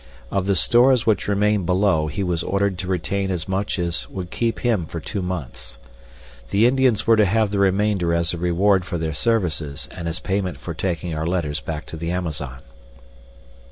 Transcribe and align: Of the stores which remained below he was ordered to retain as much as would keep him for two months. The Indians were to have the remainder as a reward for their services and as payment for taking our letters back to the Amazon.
Of 0.31 0.47
the 0.47 0.55
stores 0.55 1.05
which 1.05 1.27
remained 1.27 1.67
below 1.67 2.07
he 2.07 2.23
was 2.23 2.41
ordered 2.41 2.79
to 2.79 2.87
retain 2.87 3.29
as 3.29 3.47
much 3.47 3.77
as 3.77 4.09
would 4.09 4.31
keep 4.31 4.61
him 4.61 4.87
for 4.87 4.99
two 4.99 5.21
months. 5.21 5.77
The 6.49 6.65
Indians 6.65 7.05
were 7.05 7.15
to 7.17 7.25
have 7.25 7.51
the 7.51 7.59
remainder 7.59 8.11
as 8.11 8.33
a 8.33 8.39
reward 8.39 8.83
for 8.83 8.97
their 8.97 9.13
services 9.13 9.87
and 9.91 10.07
as 10.07 10.17
payment 10.17 10.59
for 10.59 10.73
taking 10.73 11.13
our 11.13 11.27
letters 11.27 11.59
back 11.59 11.85
to 11.85 11.97
the 11.97 12.09
Amazon. 12.09 12.63